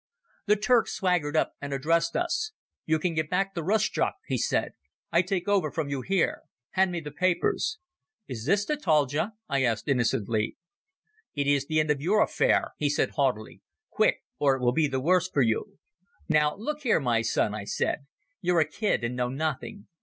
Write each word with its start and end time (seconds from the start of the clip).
The 0.47 0.55
Turk 0.55 0.87
swaggered 0.87 1.37
up 1.37 1.53
and 1.61 1.75
addressed 1.75 2.15
us. 2.17 2.53
"You 2.87 2.97
can 2.97 3.13
get 3.13 3.29
back 3.29 3.53
to 3.53 3.61
Rustchuk," 3.61 4.13
he 4.25 4.35
said. 4.35 4.71
"I 5.11 5.21
take 5.21 5.47
over 5.47 5.69
from 5.71 5.89
you 5.89 6.01
here. 6.01 6.41
Hand 6.71 6.91
me 6.91 7.01
the 7.01 7.11
papers." 7.11 7.77
"Is 8.27 8.45
this 8.47 8.65
Chataldja?" 8.65 9.33
I 9.47 9.61
asked 9.61 9.87
innocently. 9.87 10.57
"It 11.35 11.45
is 11.45 11.67
the 11.67 11.79
end 11.79 11.91
of 11.91 12.01
your 12.01 12.23
affair," 12.23 12.73
he 12.79 12.89
said 12.89 13.11
haughtily. 13.11 13.61
"Quick, 13.91 14.23
or 14.39 14.55
it 14.55 14.61
will 14.61 14.73
be 14.73 14.87
the 14.87 14.99
worse 14.99 15.29
for 15.29 15.43
you." 15.43 15.77
"Now, 16.27 16.55
look 16.55 16.81
here, 16.81 16.99
my 16.99 17.21
son," 17.21 17.53
I 17.53 17.65
said; 17.65 18.07
"you're 18.41 18.59
a 18.59 18.65
kid 18.67 19.03
and 19.03 19.15
know 19.15 19.29
nothing. 19.29 19.87